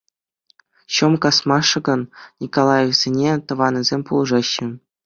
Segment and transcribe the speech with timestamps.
[0.99, 2.01] Ҫӑм касмашӑкн
[2.41, 4.67] Николаевсене тӑванӗсем пулӑшаҫҫӗ.